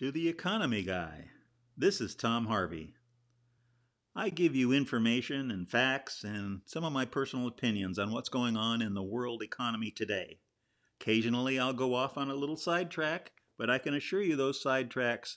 [0.00, 1.26] to the Economy Guy.
[1.76, 2.94] This is Tom Harvey.
[4.16, 8.56] I give you information and facts and some of my personal opinions on what's going
[8.56, 10.38] on in the world economy today.
[10.98, 15.36] Occasionally I'll go off on a little sidetrack, but I can assure you those sidetracks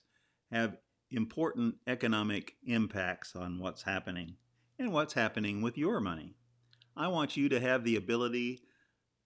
[0.49, 0.77] have
[1.11, 4.37] important economic impacts on what's happening
[4.79, 6.35] and what's happening with your money.
[6.95, 8.61] I want you to have the ability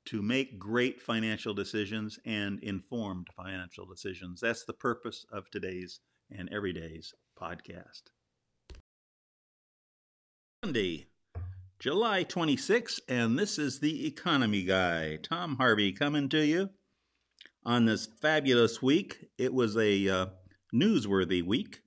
[0.07, 4.39] to make great financial decisions and informed financial decisions.
[4.39, 5.99] That's the purpose of today's
[6.31, 8.03] and everyday's podcast.
[10.63, 11.07] Monday,
[11.79, 15.17] July 26, and this is the Economy Guy.
[15.17, 16.70] Tom Harvey coming to you
[17.65, 19.27] on this fabulous week.
[19.37, 20.26] It was a uh,
[20.73, 21.81] newsworthy week.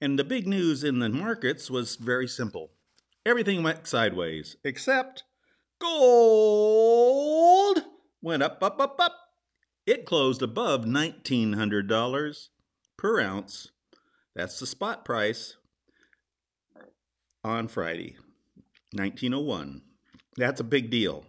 [0.00, 2.72] And the big news in the markets was very simple
[3.24, 5.24] everything went sideways, except
[5.78, 7.78] Gold
[8.22, 9.12] went up, up, up, up.
[9.86, 12.48] It closed above $1,900
[12.96, 13.70] per ounce.
[14.34, 15.56] That's the spot price
[17.44, 18.16] on Friday,
[18.92, 19.82] 1901.
[20.36, 21.24] That's a big deal.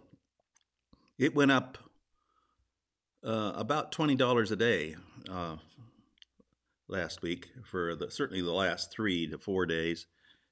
[1.18, 1.78] It went up
[3.24, 4.96] uh, about $20 a day
[5.30, 5.56] uh,
[6.88, 10.06] last week for the, certainly the last three to four days.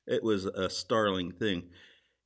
[0.07, 1.71] It was a startling thing.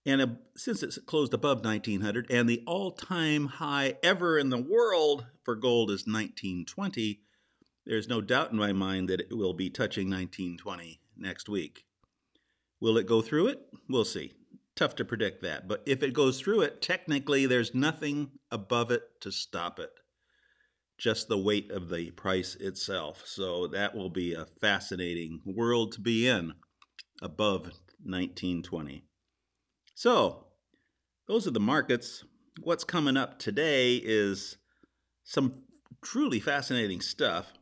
[0.07, 4.59] And uh, since it's closed above 1900 and the all time high ever in the
[4.59, 7.21] world for gold is 1920,
[7.85, 11.85] there's no doubt in my mind that it will be touching 1920 next week.
[12.81, 13.61] Will it go through it?
[13.89, 14.33] We'll see.
[14.75, 15.69] Tough to predict that.
[15.69, 19.91] But if it goes through it, technically there's nothing above it to stop it.
[20.97, 23.23] Just the weight of the price itself.
[23.27, 26.55] So that will be a fascinating world to be in
[27.21, 27.65] above
[28.03, 29.05] 1920.
[29.95, 30.47] So,
[31.27, 32.25] those are the markets.
[32.63, 34.57] What's coming up today is
[35.25, 35.63] some
[36.03, 37.53] truly fascinating stuff.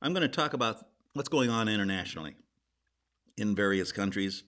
[0.00, 2.36] I'm going to talk about what's going on internationally
[3.36, 4.44] in various countries.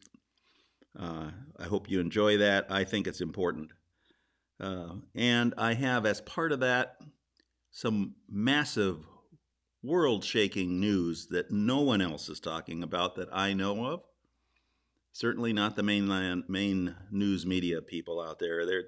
[0.99, 2.67] Uh, I hope you enjoy that.
[2.71, 3.71] I think it's important.
[4.61, 6.97] Uh, and I have, as part of that,
[7.71, 8.99] some massive
[9.83, 14.03] world shaking news that no one else is talking about that I know of
[15.13, 18.65] certainly not the mainland main news media people out there.
[18.67, 18.85] There,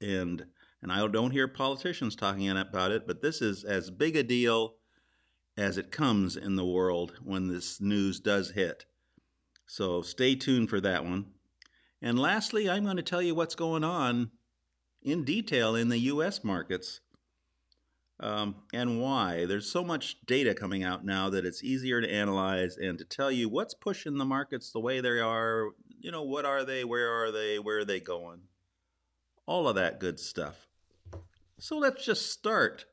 [0.00, 0.46] and
[0.82, 4.74] and I don't hear politicians talking about it, but this is as big a deal
[5.56, 8.86] as it comes in the world when this news does hit.
[9.66, 11.26] So stay tuned for that one.
[12.00, 14.32] And lastly, I'm going to tell you what's going on
[15.02, 16.42] in detail in the U.S.
[16.42, 17.00] markets
[18.22, 19.44] um, and why.
[19.46, 23.30] There's so much data coming out now that it's easier to analyze and to tell
[23.30, 25.70] you what's pushing the markets the way they are.
[26.00, 26.84] You know, what are they?
[26.84, 27.58] Where are they?
[27.58, 28.42] Where are they going?
[29.46, 30.68] All of that good stuff.
[31.58, 32.84] So let's just start.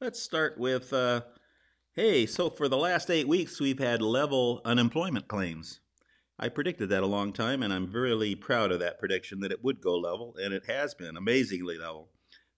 [0.00, 1.22] Let's start with uh,
[1.94, 5.80] hey, so for the last eight weeks, we've had level unemployment claims.
[6.38, 9.62] I predicted that a long time, and I'm really proud of that prediction that it
[9.62, 12.08] would go level, and it has been amazingly level.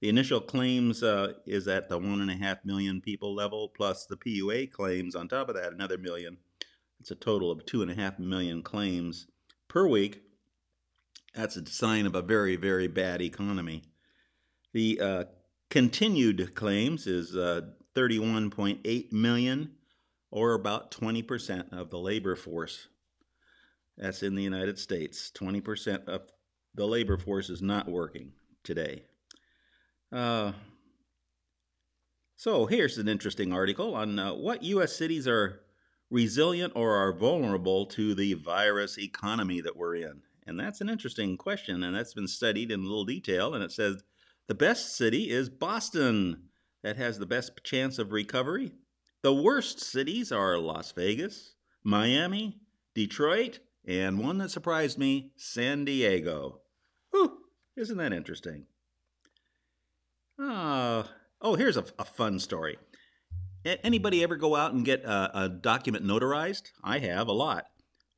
[0.03, 4.05] The initial claims uh, is at the one and a half million people level, plus
[4.05, 6.39] the PUA claims on top of that, another million.
[6.99, 9.29] It's a total of two and a half million claims
[9.69, 10.23] per week.
[11.37, 13.85] That's a sign of a very, very bad economy.
[14.73, 15.25] The uh,
[15.71, 17.61] continued claims is uh,
[17.95, 19.71] 31.8 million,
[20.33, 22.89] or about 20% of the labor force.
[23.97, 25.31] That's in the United States.
[25.33, 26.23] 20% of
[26.75, 28.33] the labor force is not working
[28.65, 29.05] today.
[30.13, 30.53] Uh,
[32.37, 34.95] so here's an interesting article on uh, what U.S.
[34.95, 35.61] cities are
[36.11, 40.23] resilient or are vulnerable to the virus economy that we're in.
[40.47, 43.55] And that's an interesting question, and that's been studied in a little detail.
[43.55, 44.03] And it says
[44.49, 46.49] the best city is Boston,
[46.83, 48.73] that has the best chance of recovery.
[49.23, 52.59] The worst cities are Las Vegas, Miami,
[52.95, 56.61] Detroit, and one that surprised me, San Diego.
[57.13, 57.39] Whew,
[57.77, 58.67] isn't that interesting?
[60.43, 61.05] Uh,
[61.41, 62.77] oh, here's a, a fun story.
[63.65, 66.73] Anybody ever go out and get a, a document notarized?
[66.83, 67.67] I have a lot.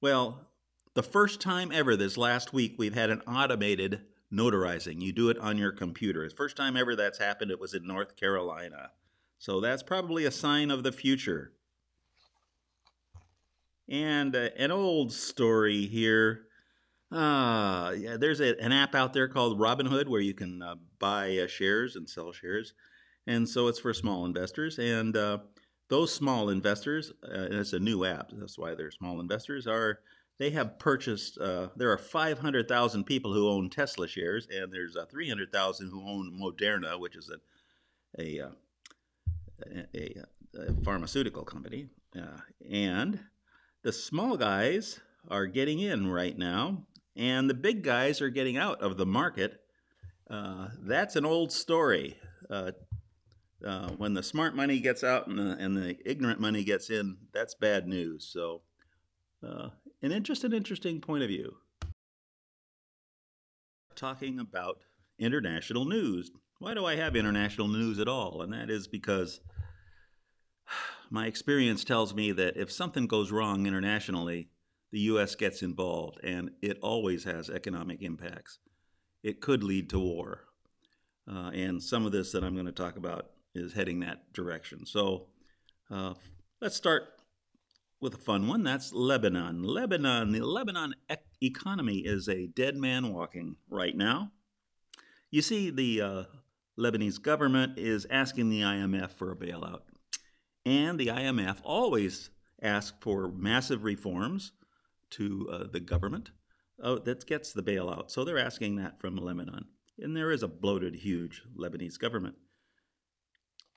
[0.00, 0.48] Well,
[0.94, 4.00] the first time ever this last week, we've had an automated
[4.32, 5.02] notarizing.
[5.02, 6.28] You do it on your computer.
[6.30, 8.92] First time ever that's happened, it was in North Carolina.
[9.38, 11.52] So that's probably a sign of the future.
[13.86, 16.46] And uh, an old story here
[17.14, 21.38] uh, yeah, there's a, an app out there called Robinhood where you can uh, buy
[21.38, 22.74] uh, shares and sell shares.
[23.26, 24.78] And so it's for small investors.
[24.78, 25.38] And uh,
[25.88, 30.00] those small investors, uh, and it's a new app, that's why they're small investors, are
[30.38, 35.90] they have purchased, uh, there are 500,000 people who own Tesla shares, and there's 300,000
[35.90, 38.50] who own Moderna, which is a, a
[39.94, 40.22] a,
[40.58, 43.20] a pharmaceutical company, uh, and
[43.82, 46.86] the small guys are getting in right now,
[47.16, 49.60] and the big guys are getting out of the market.
[50.30, 52.16] Uh, that's an old story.
[52.50, 52.72] Uh,
[53.64, 57.16] uh, when the smart money gets out and the, and the ignorant money gets in,
[57.32, 58.24] that's bad news.
[58.30, 58.62] So,
[59.46, 59.68] uh,
[60.02, 61.56] an interesting, interesting point of view.
[63.94, 64.78] Talking about
[65.18, 66.30] international news.
[66.58, 68.42] Why do I have international news at all?
[68.42, 69.40] And that is because
[71.10, 74.48] my experience tells me that if something goes wrong internationally,
[74.90, 75.34] the U.S.
[75.34, 78.58] gets involved, and it always has economic impacts.
[79.24, 80.44] It could lead to war.
[81.28, 84.84] Uh, and some of this that I'm going to talk about is heading that direction.
[84.84, 85.28] So
[85.90, 86.14] uh,
[86.60, 87.04] let's start
[88.00, 88.62] with a fun one.
[88.62, 89.62] That's Lebanon.
[89.62, 94.30] Lebanon, the Lebanon e- economy is a dead man walking right now.
[95.30, 96.24] You see, the uh,
[96.78, 99.80] Lebanese government is asking the IMF for a bailout.
[100.66, 102.28] And the IMF always
[102.62, 104.52] asks for massive reforms
[105.10, 106.30] to uh, the government
[106.82, 108.10] uh, that gets the bailout.
[108.10, 109.66] So they're asking that from Lebanon.
[109.98, 112.34] And there is a bloated, huge Lebanese government.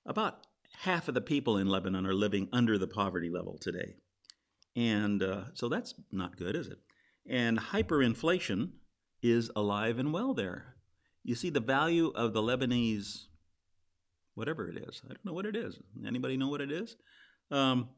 [0.06, 0.48] About
[0.80, 3.96] half of the people in Lebanon are living under the poverty level today.
[4.76, 6.80] And uh, so that's not good, is it?
[7.30, 8.70] And hyperinflation
[9.22, 10.76] is alive and well there.
[11.24, 13.26] You see, the value of the Lebanese,
[14.36, 15.78] whatever it is, I don't know what it is.
[16.06, 16.96] Anybody know what it is?
[17.52, 17.90] Um,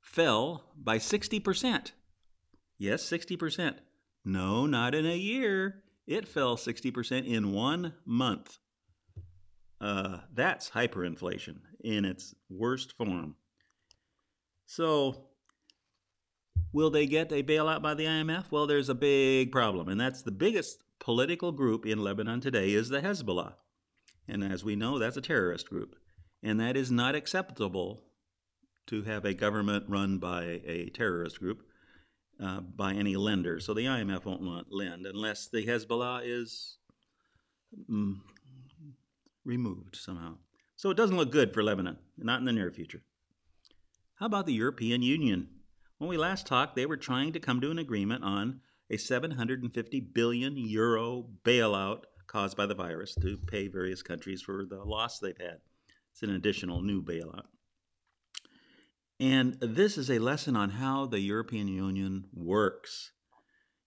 [0.00, 1.92] fell by 60%.
[2.78, 3.76] Yes, 60%.
[4.24, 5.82] No, not in a year.
[6.06, 8.58] It fell 60% in one month.
[9.80, 13.34] Uh, that's hyperinflation in its worst form.
[14.66, 15.26] So,
[16.72, 18.50] will they get a bailout by the IMF?
[18.50, 22.88] Well, there's a big problem, and that's the biggest political group in Lebanon today is
[22.88, 23.54] the Hezbollah.
[24.28, 25.96] And as we know, that's a terrorist group.
[26.42, 28.04] And that is not acceptable
[28.86, 31.64] to have a government run by a terrorist group
[32.42, 33.60] uh, by any lender.
[33.60, 36.78] So the IMF won't lend unless the Hezbollah is
[37.90, 38.16] mm,
[39.44, 40.36] removed somehow.
[40.76, 43.02] So it doesn't look good for Lebanon, not in the near future.
[44.16, 45.48] How about the European Union?
[45.98, 48.60] When we last talked, they were trying to come to an agreement on
[48.90, 54.82] a 750 billion euro bailout caused by the virus to pay various countries for the
[54.82, 55.60] loss they've had.
[56.12, 57.44] It's an additional new bailout.
[59.22, 63.12] And this is a lesson on how the European Union works.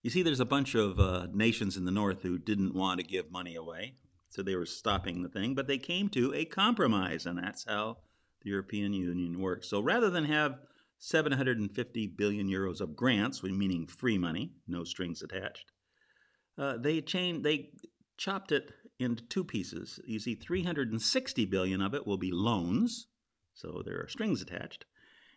[0.02, 3.06] You see, there's a bunch of uh, nations in the north who didn't want to
[3.06, 3.96] give money away,
[4.30, 7.98] so they were stopping the thing, but they came to a compromise, and that's how
[8.40, 9.68] the European Union works.
[9.68, 10.58] So rather than have
[11.00, 15.70] 750 billion euros of grants, meaning free money, no strings attached,
[16.56, 17.72] uh, they chain, they
[18.16, 20.00] chopped it into two pieces.
[20.06, 23.08] You see, 360 billion of it will be loans,
[23.52, 24.86] so there are strings attached,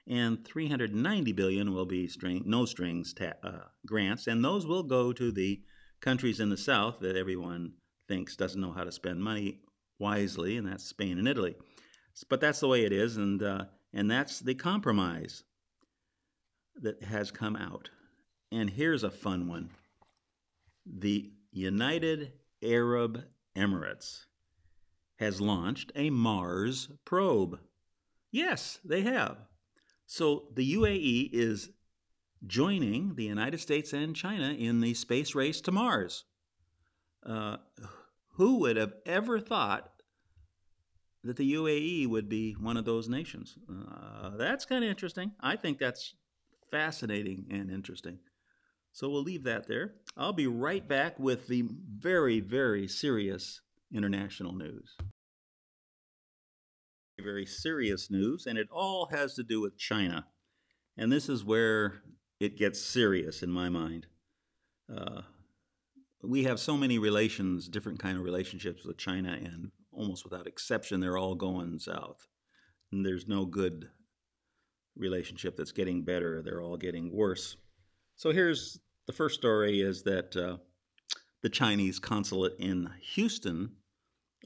[0.10, 5.14] and 390 billion will be string, no strings ta- uh, grants, and those will go
[5.14, 5.62] to the
[6.02, 7.74] countries in the south that everyone
[8.08, 9.60] thinks doesn't know how to spend money
[10.00, 11.56] wisely, and that's Spain and Italy.
[12.28, 15.44] But that's the way it is, and uh, and that's the compromise
[16.82, 17.90] that has come out.
[18.52, 19.70] And here's a fun one:
[20.86, 22.34] the United
[22.64, 23.24] Arab
[23.56, 24.26] Emirates
[25.18, 27.60] has launched a Mars probe.
[28.32, 29.38] Yes, they have.
[30.11, 31.69] So the UAE is
[32.47, 36.25] joining the United States and China in the space race to Mars.
[37.23, 37.57] Uh,
[38.30, 40.01] who would have ever thought
[41.23, 43.56] that the UAE would be one of those nations?
[43.69, 45.31] Uh, that's kind of interesting.
[45.42, 46.16] I think that's
[46.71, 48.18] fascinating and interesting.
[48.92, 49.94] So we'll leave that there.
[50.18, 51.66] I'll be right back with the
[51.99, 53.61] very, very serious
[53.94, 54.97] international news
[57.30, 60.26] very serious news, and it all has to do with China.
[60.98, 62.02] And this is where
[62.40, 64.07] it gets serious in my mind.
[64.94, 65.21] Uh,
[66.24, 71.00] we have so many relations, different kind of relationships with China, and almost without exception,
[71.00, 72.28] they're all going south.
[72.92, 73.90] And there's no good
[74.98, 76.42] relationship that's getting better.
[76.42, 77.57] They're all getting worse.
[78.16, 80.57] So here's the first story: is that uh,
[81.44, 83.76] the Chinese consulate in Houston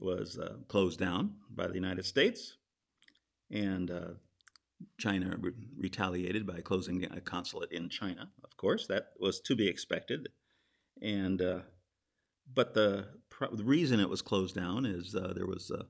[0.02, 2.58] was uh, closed down by the United States
[3.54, 4.14] and uh,
[5.00, 8.30] China re- retaliated by closing a consulate in China.
[8.44, 10.30] Of course, that was to be expected.
[11.02, 11.60] And uh,
[12.54, 13.08] but the,
[13.54, 15.84] the reason it was closed down is uh, there was uh,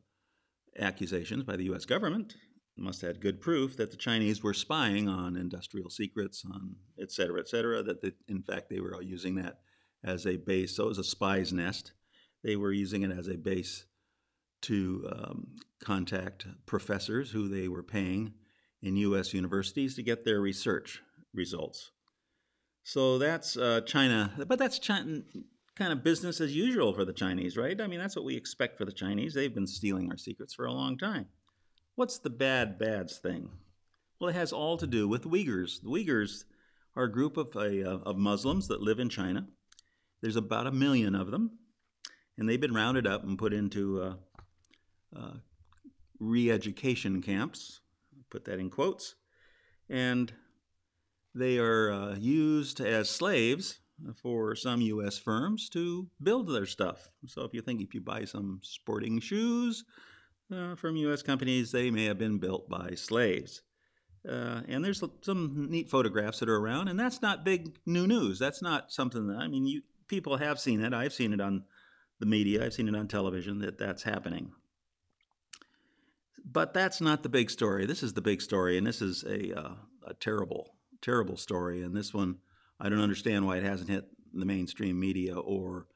[0.79, 1.86] accusations by the U.S.
[1.86, 2.36] government
[2.77, 7.12] must have had good proof that the Chinese were spying on industrial secrets, on et
[7.12, 7.84] cetera, et cetera.
[7.84, 9.60] That in fact they were using that
[10.03, 10.75] as a base.
[10.75, 11.93] So it was a spy's nest.
[12.43, 13.86] They were using it as a base
[14.63, 15.48] to um,
[15.84, 18.34] contact professors who they were paying
[18.82, 19.34] in U.S.
[19.34, 21.01] universities to get their research
[21.34, 21.91] results.
[22.84, 25.22] So that's uh, China, but that's China,
[25.75, 27.79] kind of business as usual for the Chinese, right?
[27.79, 29.34] I mean, that's what we expect for the Chinese.
[29.34, 31.27] They've been stealing our secrets for a long time.
[31.96, 33.50] What's the bad, bads thing?
[34.20, 35.82] Well, it has all to do with Uyghurs.
[35.82, 36.43] The Uyghurs
[36.96, 39.48] are a group of, uh, of Muslims that live in China.
[40.22, 41.51] There's about a million of them,
[42.38, 44.13] and they've been rounded up and put into uh,
[46.20, 47.82] re education camps,
[48.29, 49.15] put that in quotes,
[49.89, 50.34] and
[51.36, 53.79] they are uh, used as slaves
[54.15, 55.17] for some U.S.
[55.17, 57.10] firms to build their stuff.
[57.27, 59.84] So if you think if you buy some sporting shoes
[60.53, 61.22] uh, from U.S.
[61.22, 63.62] companies, they may have been built by slaves.
[64.27, 68.39] Uh, and there's some neat photographs that are around, and that's not big new news.
[68.39, 70.93] That's not something that I mean, you people have seen it.
[70.93, 71.63] I've seen it on
[72.20, 72.65] the media.
[72.65, 74.53] I've seen it on television that that's happening.
[76.45, 77.85] But that's not the big story.
[77.85, 79.73] This is the big story, and this is a uh,
[80.05, 81.81] a terrible, terrible story.
[81.81, 82.39] And this one
[82.79, 85.88] I don't understand why it hasn't hit the mainstream media or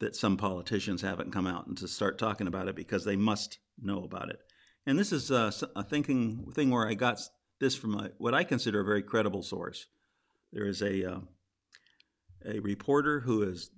[0.00, 3.58] that some politicians haven't come out and to start talking about it because they must
[3.80, 4.40] know about it.
[4.86, 7.20] And this is uh, a thinking thing where I got
[7.58, 9.86] this from a, what I consider a very credible source.
[10.52, 11.20] There is a uh,
[12.46, 13.70] a reporter who is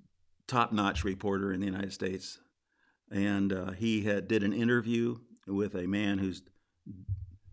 [0.49, 2.39] top-notch reporter in the United States,
[3.11, 6.43] and uh, he had did an interview with a man who's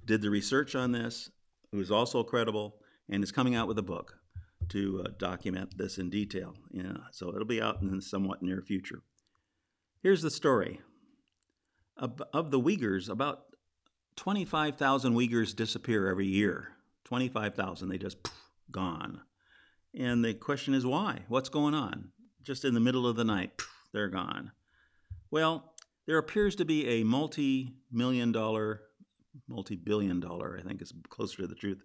[0.06, 1.30] did the research on this,
[1.72, 2.76] who is also credible,
[3.10, 4.18] and is coming out with a book
[4.70, 6.54] to uh, document this in detail.
[6.72, 9.02] Yeah, so it'll be out in the somewhat near future.
[10.02, 10.82] Here's the story.
[11.96, 13.44] Of, of the Uyghurs, about
[14.16, 16.70] 25,000 Uyghurs disappear every year.
[17.06, 18.34] 25,000, they just poof,
[18.72, 19.22] gone.
[19.98, 21.20] And the question is why?
[21.28, 22.10] What's going on?
[22.42, 24.52] Just in the middle of the night, poof, they're gone.
[25.30, 25.73] Well,
[26.06, 28.82] there appears to be a multi million dollar,
[29.48, 31.82] multi billion dollar, I think is closer to the truth,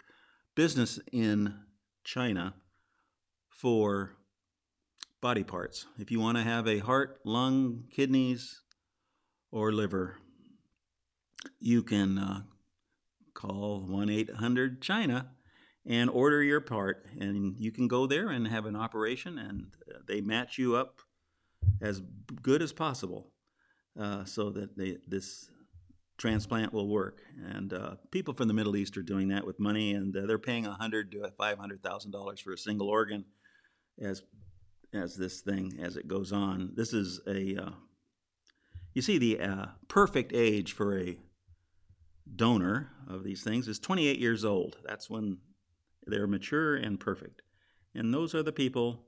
[0.55, 1.55] business in
[2.05, 2.55] China
[3.49, 4.17] for
[5.21, 5.87] body parts.
[5.99, 8.63] If you want to have a heart, lung, kidneys,
[9.51, 10.17] or liver,
[11.61, 12.43] you can uh,
[13.35, 15.31] call 1 800 China
[15.87, 17.07] and order your part.
[17.19, 21.01] And you can go there and have an operation, and uh, they match you up
[21.81, 22.01] as
[22.43, 23.31] good as possible
[23.99, 25.51] uh, so that they, this
[26.19, 27.21] transplant will work.
[27.55, 30.39] And uh, people from the Middle East are doing that with money, and uh, they're
[30.39, 33.25] paying a hundred to five hundred thousand dollars for a single organ,
[34.01, 34.23] as
[34.93, 36.73] as this thing as it goes on.
[36.75, 37.71] This is a uh,
[38.95, 41.17] you see the uh, perfect age for a
[42.37, 44.77] donor of these things is 28 years old.
[44.85, 45.39] That's when
[46.07, 47.43] they're mature and perfect,
[47.95, 49.05] and those are the people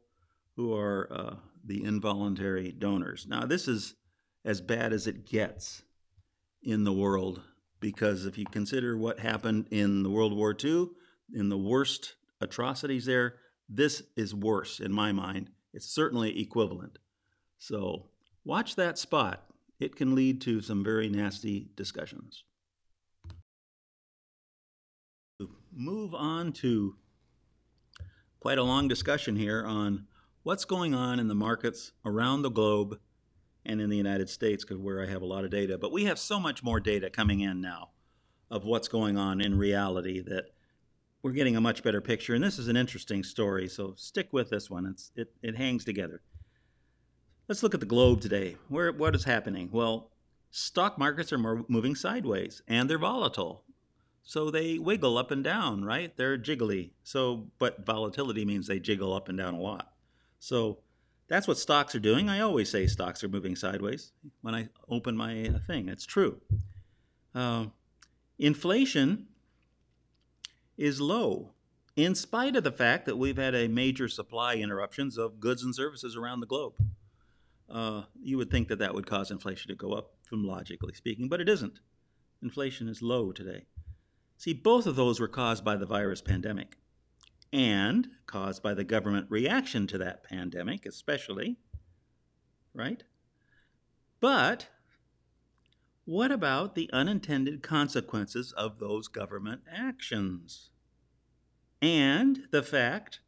[0.57, 3.27] who are uh, the involuntary donors.
[3.29, 3.95] Now this is
[4.45, 5.83] as bad as it gets
[6.63, 7.43] in the world
[7.81, 10.89] because if you consider what happened in the World War II,
[11.35, 13.37] in the worst atrocities there,
[13.69, 15.51] this is worse in my mind.
[15.73, 16.99] It's certainly equivalent.
[17.59, 18.07] So
[18.45, 19.45] watch that spot.
[19.79, 22.45] It can lead to some very nasty discussions.
[25.73, 26.97] Move on to
[28.41, 30.07] quite a long discussion here on
[30.43, 32.99] what's going on in the markets around the globe
[33.65, 35.79] and in the United States, because where I have a lot of data.
[35.79, 37.91] But we have so much more data coming in now
[38.51, 40.47] of what's going on in reality that
[41.23, 42.35] we're getting a much better picture.
[42.35, 44.87] And this is an interesting story, so stick with this one.
[44.87, 46.23] It's, it, it hangs together.
[47.49, 48.57] Let's look at the globe today.
[48.69, 49.71] Where, what is happening?
[49.73, 50.13] Well,
[50.51, 53.65] stock markets are moving sideways and they're volatile.
[54.23, 56.17] So they wiggle up and down, right?
[56.17, 56.91] They're jiggly.
[57.03, 59.93] So, but volatility means they jiggle up and down a lot.
[60.39, 60.79] So
[61.31, 62.29] that's what stocks are doing.
[62.29, 65.89] I always say stocks are moving sideways when I open my uh, thing.
[65.89, 66.41] It's true.
[67.33, 67.67] Uh,
[68.37, 69.29] inflation
[70.77, 71.53] is low
[71.95, 75.73] in spite of the fact that we've had a major supply interruptions of goods and
[75.73, 76.73] services around the globe.
[77.73, 81.29] Uh, you would think that that would cause inflation to go up, from logically speaking,
[81.29, 81.79] but it isn't.
[82.43, 83.67] Inflation is low today.
[84.37, 86.77] See, both of those were caused by the virus pandemic
[87.53, 91.57] and caused by the government reaction to that pandemic, especially,
[92.75, 93.03] right?
[94.21, 94.69] But
[96.05, 100.71] what about the unintended consequences of those government actions?
[101.83, 103.21] And the fact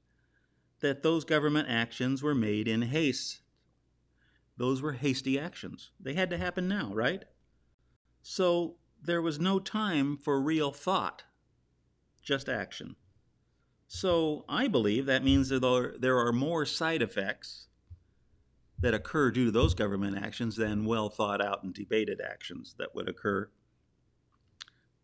[0.80, 3.40] that those government actions were made in haste.
[4.56, 5.92] Those were hasty actions.
[5.98, 7.24] They had to happen now, right?
[8.22, 11.24] So there was no time for real thought,
[12.22, 12.96] just action.
[13.94, 17.66] So I believe that means that there are more side effects
[18.78, 22.94] that occur due to those government actions than well thought out and debated actions that
[22.94, 23.50] would occur.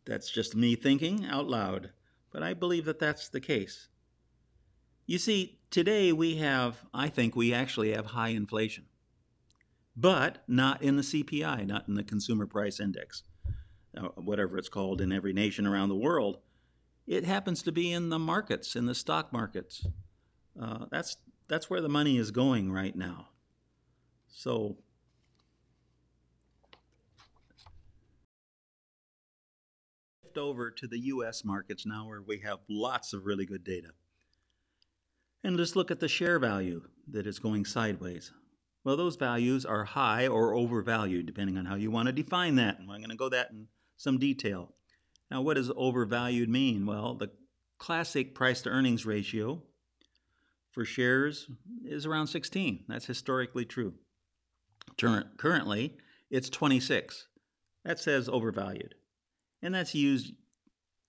[0.07, 1.90] That's just me thinking out loud,
[2.33, 3.88] but I believe that that's the case.
[5.04, 8.87] You see, today we have, I think we actually have high inflation,
[9.99, 13.23] but not in the CPI, not in the Consumer Price Index,
[13.99, 16.38] uh, whatever it's called in every nation around the world.
[17.08, 19.86] It happens to be in the markets, in the stock markets.
[20.60, 21.16] Uh, that's
[21.48, 23.28] that's where the money is going right now.
[24.28, 24.76] So
[30.22, 33.88] shift over to the US markets now where we have lots of really good data.
[35.42, 38.32] And just look at the share value that is going sideways.
[38.84, 42.78] Well, those values are high or overvalued, depending on how you want to define that.
[42.78, 44.74] And I'm going to go that in some detail.
[45.30, 46.87] Now, what does overvalued mean?
[46.87, 47.30] Well, the
[47.78, 49.62] classic price to earnings ratio
[50.70, 51.49] for shares
[51.85, 52.85] is around 16.
[52.88, 53.94] That's historically true.
[54.97, 55.97] Currently,
[56.30, 57.28] it's 26.
[57.85, 58.94] That says overvalued.
[59.62, 60.32] And that's used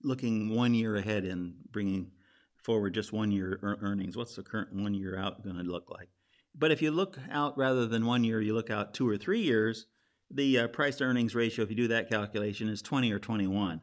[0.03, 2.11] looking one year ahead and bringing
[2.55, 4.15] forward just one year earnings.
[4.15, 6.09] What's the current one year out going to look like?
[6.55, 9.41] But if you look out rather than one year, you look out two or three
[9.41, 9.87] years,
[10.31, 13.81] the uh, price to earnings ratio, if you do that calculation, is 20 or 21,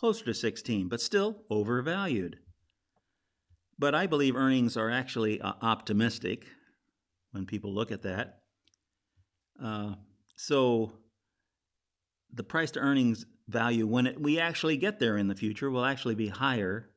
[0.00, 2.38] closer to 16, but still overvalued.
[3.78, 6.46] But I believe earnings are actually uh, optimistic
[7.32, 8.40] when people look at that.
[9.62, 9.94] Uh,
[10.36, 10.92] so
[12.32, 15.84] the price to earnings value, when it, we actually get there in the future, will
[15.84, 16.88] actually be higher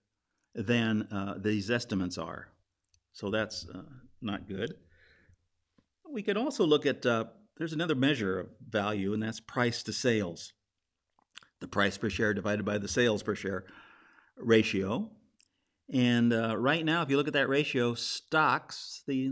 [0.55, 2.48] than uh, these estimates are.
[3.12, 3.81] So that's uh,
[4.22, 4.75] not good.
[6.10, 7.25] We could also look at uh,
[7.57, 10.53] there's another measure of value, and that's price to sales.
[11.63, 13.63] The price per share divided by the sales per share
[14.36, 15.10] ratio.
[15.93, 19.32] And uh, right now, if you look at that ratio, stocks, the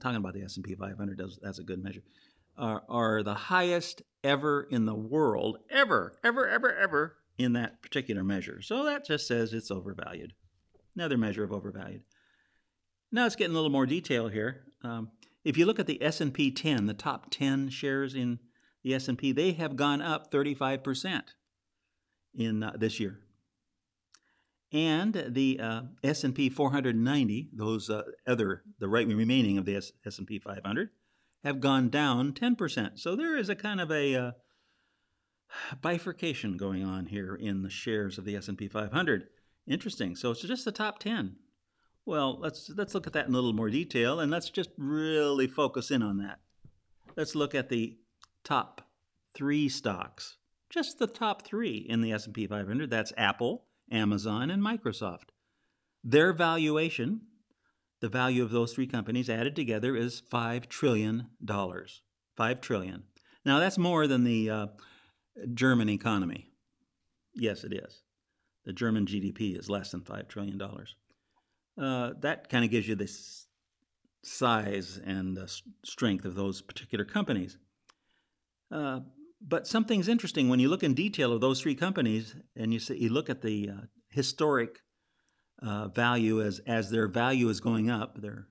[0.00, 2.04] talking about the S&P 500, does, that's a good measure,
[2.56, 8.22] are, are the highest ever in the world, ever, ever, ever, ever in that particular
[8.22, 8.62] measure.
[8.62, 10.34] So that just says it's overvalued.
[10.94, 12.02] Another measure of overvalued.
[13.10, 14.66] Now it's getting a little more detail here.
[14.84, 15.10] Um,
[15.42, 18.38] if you look at the S&P 10, the top 10 shares in
[18.84, 21.22] the S&P, they have gone up 35%
[22.34, 23.18] in uh, this year.
[24.72, 30.38] And the uh, S&P 490, those uh, other the right remaining of the S- S&P
[30.38, 30.90] 500,
[31.44, 32.98] have gone down 10%.
[32.98, 34.30] So there is a kind of a uh,
[35.80, 39.28] bifurcation going on here in the shares of the S&P 500.
[39.66, 40.16] Interesting.
[40.16, 41.36] So it's just the top 10.
[42.04, 45.46] Well, let's let's look at that in a little more detail and let's just really
[45.46, 46.40] focus in on that.
[47.16, 47.96] Let's look at the
[48.42, 48.82] top
[49.34, 50.38] 3 stocks.
[50.72, 52.90] Just the top 3 in the S&P 500.
[52.90, 55.30] That's Apple, Amazon, and Microsoft.
[56.02, 57.22] Their valuation,
[58.00, 61.28] the value of those three companies added together is $5 trillion.
[61.46, 63.02] 5 trillion.
[63.44, 64.66] Now, that's more than the uh,
[65.52, 66.48] German economy.
[67.34, 68.02] Yes, it is.
[68.64, 70.60] The German GDP is less than $5 trillion
[71.80, 73.10] uh, that kind of gives you the
[74.22, 75.52] size and the
[75.84, 77.58] strength of those particular companies.
[79.44, 82.96] But something's interesting when you look in detail of those three companies and you, see,
[82.96, 84.78] you look at the uh, historic
[85.60, 88.46] uh, value as, as their value is going up, their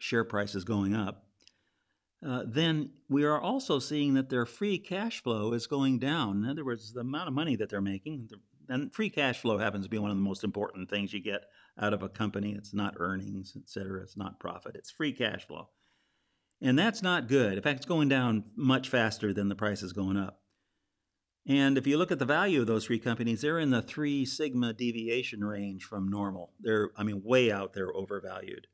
[0.00, 1.24] share price is going up,
[2.26, 6.44] uh, then we are also seeing that their free cash flow is going down.
[6.44, 8.28] In other words, the amount of money that they're making,
[8.68, 11.42] and free cash flow happens to be one of the most important things you get
[11.80, 12.52] out of a company.
[12.52, 14.02] It's not earnings, et cetera.
[14.02, 14.76] It's not profit.
[14.76, 15.68] It's free cash flow.
[16.62, 17.54] And that's not good.
[17.54, 20.40] In fact, it's going down much faster than the price is going up.
[21.44, 24.24] And if you look at the value of those three companies, they're in the three
[24.24, 26.52] sigma deviation range from normal.
[26.60, 28.68] They're, I mean, way out there overvalued.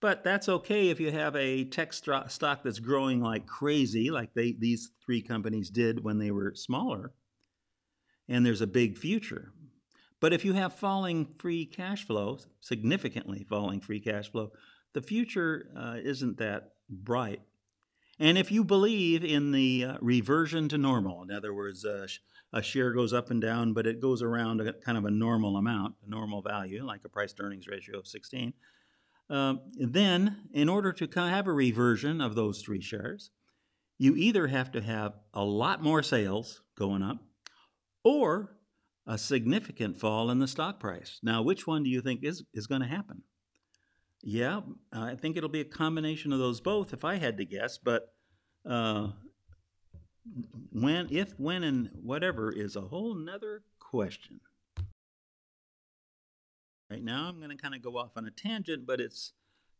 [0.00, 4.52] But that's okay if you have a tech stock that's growing like crazy, like they,
[4.52, 7.14] these three companies did when they were smaller,
[8.28, 9.52] and there's a big future.
[10.20, 14.52] But if you have falling free cash flow, significantly falling free cash flow,
[14.94, 17.40] the future uh, isn't that bright.
[18.18, 22.06] And if you believe in the uh, reversion to normal, in other words, uh,
[22.52, 25.56] a share goes up and down, but it goes around a kind of a normal
[25.56, 28.52] amount, a normal value, like a price to earnings ratio of 16,
[29.30, 33.30] um, then in order to have a reversion of those three shares,
[33.98, 37.18] you either have to have a lot more sales going up,
[38.04, 38.56] or
[39.06, 41.18] a significant fall in the stock price.
[41.22, 43.22] Now, which one do you think is, is going to happen?
[44.22, 44.60] Yeah,
[44.92, 48.12] I think it'll be a combination of those both if I had to guess, but
[48.68, 49.08] uh,
[50.72, 54.40] when, if, when, and whatever is a whole nother question.
[56.90, 59.32] Right now, I'm going to kind of go off on a tangent, but it's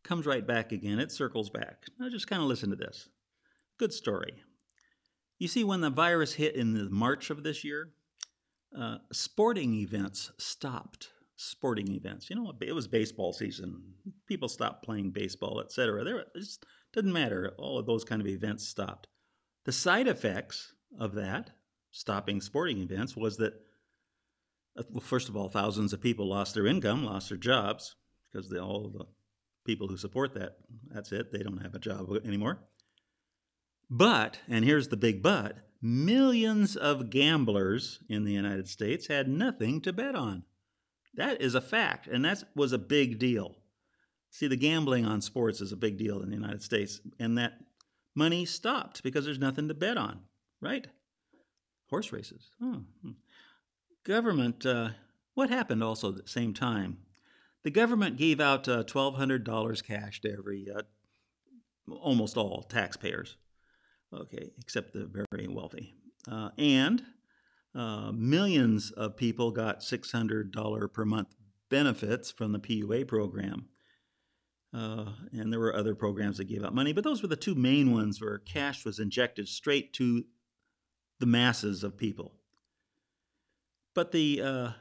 [0.03, 0.99] comes right back again.
[0.99, 1.85] It circles back.
[1.99, 3.09] Now, just kind of listen to this.
[3.77, 4.43] Good story.
[5.39, 7.89] You see, when the virus hit in the March of this year,
[8.77, 11.09] uh, sporting events stopped.
[11.41, 13.81] Sporting events, you know, it was baseball season.
[14.27, 16.03] People stopped playing baseball, etc.
[16.03, 17.53] There, it just didn't matter.
[17.57, 19.07] All of those kind of events stopped.
[19.63, 21.51] The side effects of that
[21.91, 23.53] stopping sporting events was that,
[24.77, 27.95] uh, well, first of all, thousands of people lost their income, lost their jobs
[28.29, 29.05] because they, all the
[29.63, 30.57] people who support that,
[30.89, 32.59] that's it, they don't have a job anymore.
[33.89, 39.79] But, and here's the big but, millions of gamblers in the United States had nothing
[39.79, 40.43] to bet on.
[41.19, 43.55] That is a fact, and that was a big deal.
[44.31, 47.53] See, the gambling on sports is a big deal in the United States, and that
[48.15, 50.21] money stopped because there's nothing to bet on,
[50.61, 50.87] right?
[51.89, 52.49] Horse races.
[52.61, 52.81] Oh.
[54.03, 54.89] Government, uh,
[55.35, 56.97] what happened also at the same time?
[57.63, 60.81] The government gave out uh, $1,200 cash to every, uh,
[61.91, 63.35] almost all taxpayers
[64.13, 65.93] okay, except the very wealthy.
[66.29, 67.03] Uh, and
[67.75, 71.35] uh, millions of people got $600 per month
[71.69, 73.67] benefits from the PUA program.
[74.73, 77.55] Uh, and there were other programs that gave out money, but those were the two
[77.55, 80.23] main ones where cash was injected straight to
[81.19, 82.35] the masses of people.
[83.95, 84.71] But the uh,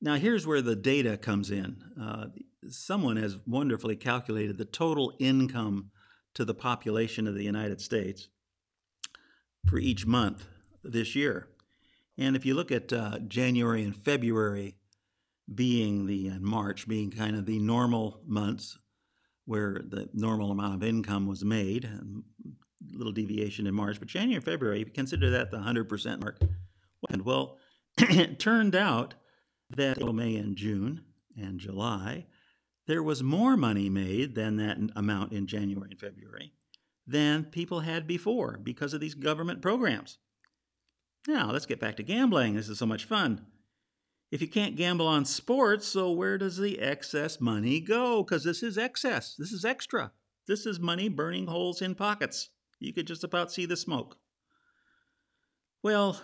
[0.00, 1.76] now here's where the data comes in.
[2.00, 2.26] Uh,
[2.68, 5.90] someone has wonderfully calculated the total income
[6.34, 8.28] to the population of the United States
[9.66, 10.46] for each month
[10.82, 11.48] this year.
[12.18, 14.76] And if you look at uh, January and February
[15.52, 18.78] being the uh, March being kind of the normal months
[19.44, 22.00] where the normal amount of income was made, a
[22.96, 26.40] little deviation in March, but January and February, if you consider that the 100% mark.
[27.10, 27.58] And well,
[27.98, 29.14] it turned out
[29.70, 31.02] that May and June
[31.36, 32.26] and July,
[32.86, 36.52] there was more money made than that amount in January and February
[37.06, 40.18] than people had before because of these government programs.
[41.26, 42.54] Now, let's get back to gambling.
[42.54, 43.46] This is so much fun.
[44.32, 48.22] If you can't gamble on sports, so where does the excess money go?
[48.22, 49.36] Because this is excess.
[49.38, 50.12] This is extra.
[50.48, 52.48] This is money burning holes in pockets.
[52.80, 54.16] You could just about see the smoke.
[55.82, 56.20] Well,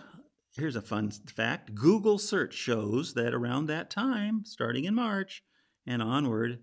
[0.55, 5.43] here's a fun fact Google search shows that around that time, starting in March
[5.85, 6.59] and onward,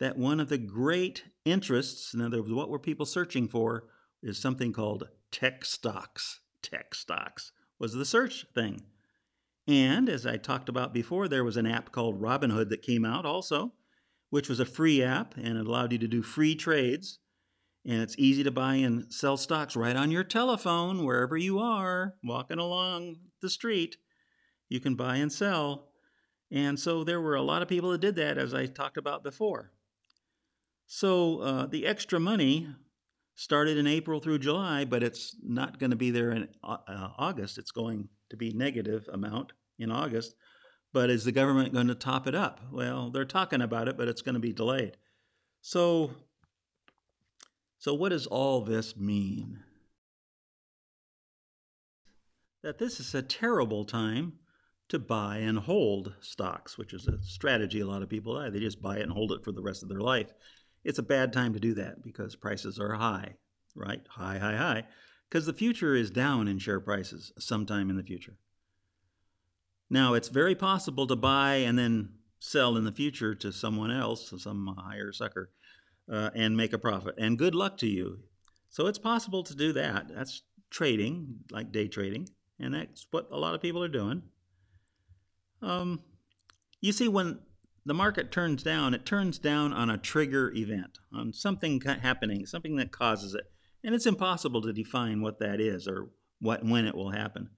[0.00, 3.84] that one of the great interests, in other words, what were people searching for,
[4.22, 6.40] is something called tech stocks.
[6.62, 8.82] Tech stocks was the search thing.
[9.68, 13.26] And as I talked about before, there was an app called Robinhood that came out
[13.26, 13.72] also,
[14.30, 17.18] which was a free app and it allowed you to do free trades.
[17.84, 22.14] And it's easy to buy and sell stocks right on your telephone, wherever you are,
[22.24, 23.96] walking along the street.
[24.68, 25.88] You can buy and sell.
[26.50, 29.22] And so there were a lot of people that did that, as I talked about
[29.22, 29.72] before.
[30.86, 32.68] So uh, the extra money
[33.36, 37.10] started in April through July, but it's not going to be there in uh, uh,
[37.18, 37.58] August.
[37.58, 40.34] It's going to be negative amount in August.
[40.92, 42.60] But is the government going to top it up?
[42.72, 44.96] Well, they're talking about it, but it's going to be delayed.
[45.60, 46.12] So,
[47.78, 49.60] so what does all this mean?
[52.62, 54.34] That this is a terrible time
[54.88, 58.54] to buy and hold stocks, which is a strategy a lot of people have.
[58.54, 60.32] They just buy it and hold it for the rest of their life
[60.86, 63.34] it's a bad time to do that because prices are high,
[63.74, 64.00] right?
[64.08, 64.84] High, high, high.
[65.28, 68.36] Because the future is down in share prices sometime in the future.
[69.90, 74.30] Now, it's very possible to buy and then sell in the future to someone else,
[74.30, 75.50] to some higher sucker,
[76.10, 77.16] uh, and make a profit.
[77.18, 78.20] And good luck to you.
[78.68, 80.06] So it's possible to do that.
[80.14, 82.28] That's trading, like day trading,
[82.60, 84.22] and that's what a lot of people are doing.
[85.62, 86.00] Um,
[86.80, 87.40] you see, when
[87.86, 92.74] the market turns down, it turns down on a trigger event, on something happening, something
[92.76, 93.44] that causes it.
[93.84, 97.50] And it's impossible to define what that is or what when it will happen.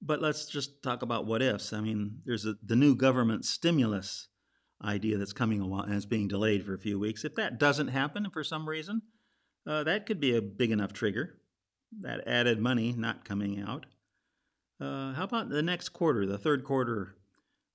[0.00, 1.74] But let's just talk about what ifs.
[1.74, 4.28] I mean, there's a, the new government stimulus
[4.82, 7.22] idea that's coming along and it's being delayed for a few weeks.
[7.24, 9.02] If that doesn't happen for some reason,
[9.66, 11.34] uh, that could be a big enough trigger.
[12.00, 13.84] That added money not coming out.
[14.80, 17.17] Uh, how about the next quarter, the third quarter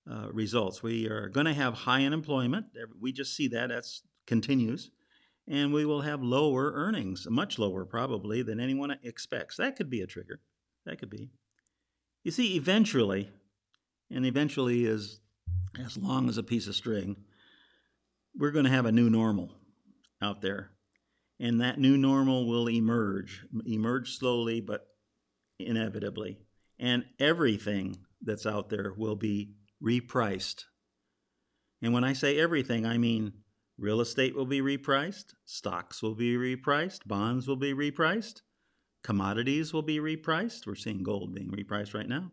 [0.10, 0.84] uh, results.
[0.84, 2.68] We are going to have high unemployment.
[3.00, 3.86] We just see that that
[4.28, 4.92] continues,
[5.48, 9.58] and we will have lower earnings, much lower probably than anyone expects.
[9.58, 10.42] That could be a trigger.
[10.86, 11.30] That could be.
[12.24, 13.30] You see, eventually,
[14.10, 15.20] and eventually is
[15.84, 17.16] as long as a piece of string,
[18.36, 19.52] we're going to have a new normal
[20.22, 20.72] out there.
[21.40, 24.88] And that new normal will emerge, emerge slowly, but
[25.60, 26.38] inevitably.
[26.80, 30.66] And everything that's out there will be repriced.
[31.82, 33.34] And when I say everything, I mean
[33.78, 38.42] real estate will be repriced, stocks will be repriced, bonds will be repriced,
[39.04, 40.66] Commodities will be repriced.
[40.66, 42.32] We're seeing gold being repriced right now.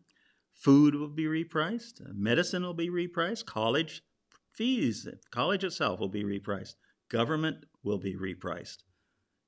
[0.54, 2.00] Food will be repriced.
[2.14, 3.44] Medicine will be repriced.
[3.44, 4.02] College
[4.52, 6.74] fees, college itself will be repriced.
[7.08, 8.78] Government will be repriced.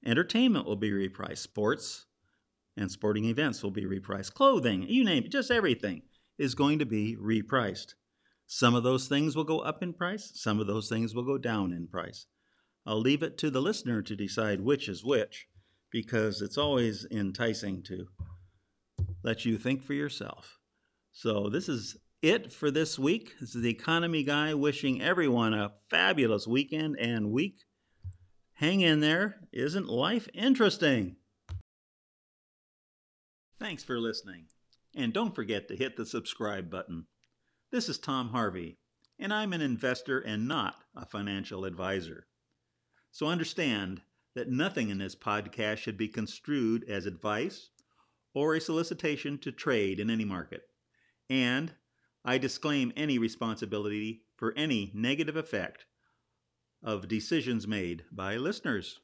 [0.05, 1.39] Entertainment will be repriced.
[1.39, 2.07] Sports
[2.77, 4.35] and sporting events will be repriced.
[4.35, 6.03] Clothing, you name it, just everything
[6.43, 7.95] is going to be repriced.
[8.49, 11.39] Some of those things will go up in price, some of those things will go
[11.39, 12.27] down in price.
[12.85, 15.47] I'll leave it to the listener to decide which is which
[15.93, 18.09] because it's always enticing to
[19.23, 20.59] let you think for yourself.
[21.13, 23.35] So, this is it for this week.
[23.41, 27.61] This is the Economy Guy wishing everyone a fabulous weekend and week.
[28.55, 29.37] Hang in there.
[29.53, 31.17] Isn't life interesting?
[33.61, 34.47] Thanks for listening.
[34.95, 37.07] And don't forget to hit the subscribe button.
[37.71, 38.77] This is Tom Harvey,
[39.19, 42.27] and I'm an investor and not a financial advisor.
[43.11, 44.03] So understand
[44.35, 47.71] that nothing in this podcast should be construed as advice
[48.35, 50.63] or a solicitation to trade in any market.
[51.29, 51.73] And
[52.25, 55.87] I disclaim any responsibility for any negative effect
[56.83, 59.01] of decisions made by listeners.